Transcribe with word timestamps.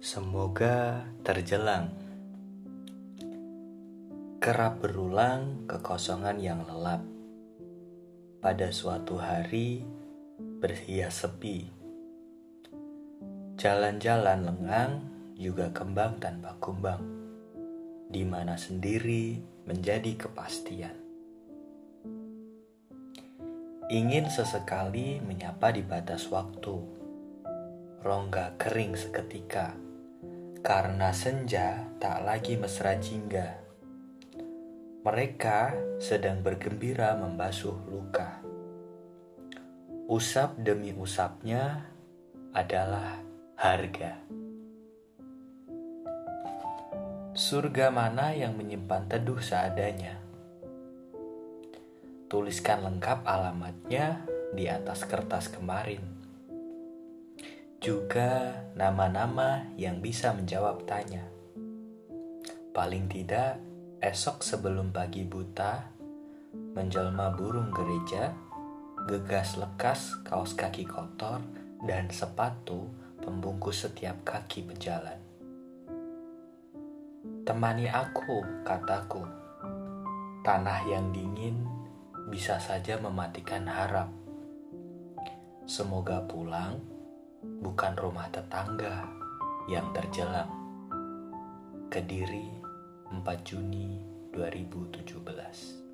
Semoga 0.00 1.04
terjelang. 1.20 1.92
Kerap 4.40 4.80
berulang 4.80 5.68
kekosongan 5.68 6.40
yang 6.40 6.64
lelap. 6.64 7.04
Pada 8.40 8.72
suatu 8.72 9.20
hari 9.20 9.84
berhias 10.40 11.20
sepi. 11.20 11.68
Jalan-jalan 13.60 14.48
lengang 14.48 15.04
juga 15.36 15.68
kembang 15.68 16.16
tanpa 16.16 16.56
kumbang. 16.56 17.04
Di 18.08 18.24
mana 18.24 18.56
sendiri 18.56 19.36
menjadi 19.68 20.16
kepastian. 20.16 20.96
Ingin 23.92 24.32
sesekali 24.32 25.20
menyapa 25.20 25.68
di 25.76 25.84
batas 25.84 26.24
waktu. 26.32 26.88
Rongga 28.00 28.56
kering 28.56 28.96
seketika 28.96 29.89
karena 30.60 31.08
senja 31.16 31.88
tak 31.96 32.20
lagi 32.20 32.60
mesra 32.60 32.92
jingga. 33.00 33.56
Mereka 35.00 35.72
sedang 35.96 36.44
bergembira 36.44 37.16
membasuh 37.16 37.72
luka. 37.88 38.44
Usap 40.04 40.60
demi 40.60 40.92
usapnya 40.92 41.88
adalah 42.52 43.24
harga. 43.56 44.20
Surga 47.32 47.88
mana 47.88 48.36
yang 48.36 48.52
menyimpan 48.52 49.08
teduh 49.08 49.40
seadanya? 49.40 50.20
Tuliskan 52.28 52.84
lengkap 52.84 53.24
alamatnya 53.24 54.28
di 54.52 54.68
atas 54.68 55.08
kertas 55.08 55.48
kemarin 55.48 56.19
juga 57.80 58.60
nama-nama 58.76 59.64
yang 59.80 60.04
bisa 60.04 60.36
menjawab 60.36 60.84
tanya. 60.84 61.24
Paling 62.76 63.08
tidak, 63.08 63.56
esok 64.04 64.44
sebelum 64.44 64.92
pagi 64.92 65.24
buta, 65.24 65.88
menjelma 66.76 67.32
burung 67.32 67.72
gereja, 67.72 68.36
gegas 69.08 69.56
lekas 69.56 70.20
kaos 70.28 70.52
kaki 70.52 70.84
kotor, 70.84 71.40
dan 71.80 72.12
sepatu 72.12 72.84
pembungkus 73.24 73.88
setiap 73.88 74.28
kaki 74.28 74.60
pejalan. 74.68 75.16
Temani 77.48 77.88
aku, 77.88 78.60
kataku. 78.60 79.24
Tanah 80.44 80.84
yang 80.84 81.16
dingin 81.16 81.64
bisa 82.28 82.60
saja 82.60 83.00
mematikan 83.00 83.64
harap. 83.64 84.12
Semoga 85.64 86.28
pulang 86.28 86.99
bukan 87.40 87.92
rumah 87.96 88.28
tetangga 88.28 89.08
yang 89.66 89.88
terjelang. 89.96 90.50
Kediri 91.90 92.46
4 93.10 93.24
Juni 93.42 93.98
2017 94.30 95.89